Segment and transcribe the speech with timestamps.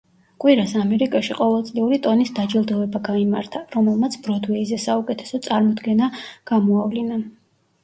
[0.43, 6.11] კვირას ამერიკაში ყოველწლიური ტონის დაჯილდოვება გაიმართა, რომელმაც ბროდვეიზე საუკეთესო წარმოდგენა
[6.55, 7.25] გამოავლინა.